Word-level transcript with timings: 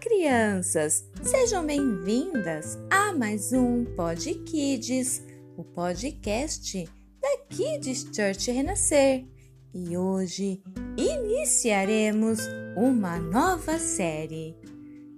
crianças! 0.00 1.04
Sejam 1.24 1.66
bem-vindas 1.66 2.78
a 2.88 3.12
mais 3.12 3.52
um 3.52 3.84
Pod 3.96 4.32
Kids, 4.44 5.20
o 5.56 5.64
podcast 5.64 6.88
da 7.20 7.36
Kids 7.50 8.06
Church 8.14 8.52
Renascer. 8.52 9.26
E 9.74 9.98
hoje 9.98 10.62
iniciaremos 10.96 12.38
uma 12.76 13.18
nova 13.18 13.76
série. 13.80 14.56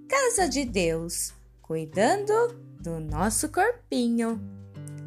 Casa 0.09 0.49
de 0.49 0.65
Deus, 0.65 1.31
cuidando 1.61 2.33
do 2.81 2.99
nosso 2.99 3.49
corpinho. 3.49 4.41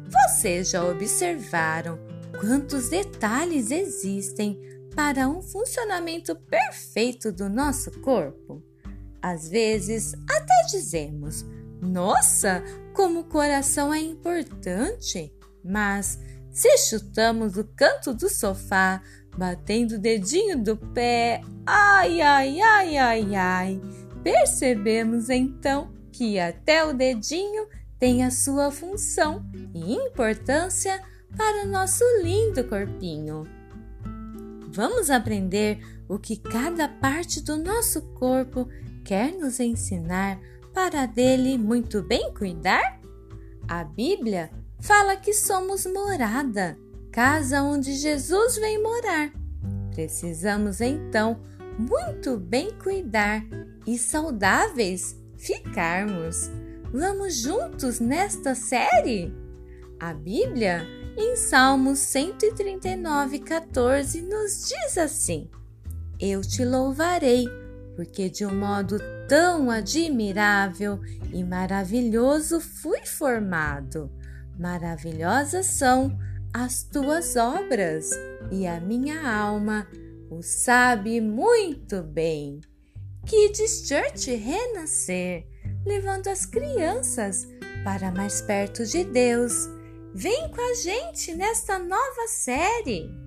Vocês 0.09 0.69
já 0.69 0.85
observaram 0.85 1.99
quantos 2.39 2.87
detalhes 2.87 3.71
existem 3.71 4.57
para 4.95 5.27
um 5.27 5.41
funcionamento 5.41 6.33
perfeito 6.33 7.29
do 7.29 7.49
nosso 7.49 7.91
corpo? 7.99 8.72
Às 9.23 9.47
vezes, 9.47 10.13
até 10.29 10.65
dizemos: 10.69 11.45
Nossa, 11.81 12.61
como 12.93 13.21
o 13.21 13.23
coração 13.23 13.93
é 13.93 13.99
importante! 13.99 15.33
Mas 15.63 16.19
se 16.51 16.77
chutamos 16.77 17.55
o 17.55 17.63
canto 17.63 18.13
do 18.13 18.27
sofá, 18.27 19.01
batendo 19.37 19.95
o 19.95 19.99
dedinho 19.99 20.61
do 20.61 20.75
pé, 20.75 21.39
ai, 21.65 22.19
ai, 22.19 22.59
ai, 22.59 22.97
ai, 22.97 23.35
ai, 23.35 23.81
percebemos 24.21 25.29
então 25.29 25.93
que 26.11 26.37
até 26.37 26.83
o 26.83 26.93
dedinho 26.93 27.65
tem 27.97 28.25
a 28.25 28.29
sua 28.29 28.71
função 28.71 29.49
e 29.73 29.93
importância 29.93 31.01
para 31.37 31.65
o 31.65 31.69
nosso 31.69 32.03
lindo 32.21 32.61
corpinho. 32.65 33.47
Vamos 34.69 35.09
aprender 35.09 35.79
o 36.09 36.19
que 36.19 36.35
cada 36.35 36.89
parte 36.89 37.41
do 37.41 37.55
nosso 37.55 38.01
corpo 38.13 38.67
quer 39.03 39.33
nos 39.33 39.59
ensinar 39.59 40.39
para 40.73 41.05
dele 41.05 41.57
muito 41.57 42.01
bem 42.01 42.33
cuidar? 42.33 42.99
A 43.67 43.83
Bíblia 43.83 44.49
fala 44.79 45.15
que 45.15 45.33
somos 45.33 45.85
morada, 45.85 46.77
casa 47.11 47.61
onde 47.61 47.93
Jesus 47.93 48.57
vem 48.57 48.81
morar. 48.81 49.31
Precisamos 49.93 50.81
então 50.81 51.39
muito 51.77 52.37
bem 52.37 52.71
cuidar 52.77 53.43
e 53.85 53.97
saudáveis 53.97 55.15
ficarmos. 55.37 56.49
Vamos 56.91 57.35
juntos 57.37 57.99
nesta 57.99 58.55
série? 58.55 59.33
A 59.99 60.13
Bíblia, 60.13 60.85
em 61.17 61.35
Salmos 61.35 61.99
139, 61.99 63.39
14, 63.39 64.21
nos 64.21 64.67
diz 64.67 64.97
assim: 64.97 65.49
Eu 66.19 66.41
te 66.41 66.65
louvarei 66.65 67.47
porque 67.95 68.29
de 68.29 68.45
um 68.45 68.55
modo 68.55 68.97
tão 69.27 69.69
admirável 69.69 70.99
e 71.31 71.43
maravilhoso 71.43 72.59
fui 72.59 73.05
formado. 73.05 74.11
Maravilhosas 74.57 75.65
são 75.65 76.17
as 76.53 76.83
tuas 76.83 77.35
obras, 77.35 78.09
e 78.51 78.67
a 78.67 78.79
minha 78.79 79.27
alma 79.27 79.87
o 80.29 80.41
sabe 80.41 81.19
muito 81.19 82.03
bem. 82.03 82.61
Kids 83.25 83.87
Church 83.87 84.35
renascer, 84.35 85.47
levando 85.85 86.27
as 86.27 86.45
crianças 86.45 87.47
para 87.83 88.11
mais 88.11 88.41
perto 88.41 88.85
de 88.85 89.03
Deus. 89.03 89.69
Vem 90.13 90.49
com 90.51 90.61
a 90.61 90.75
gente 90.75 91.33
nesta 91.33 91.79
nova 91.79 92.27
série. 92.27 93.22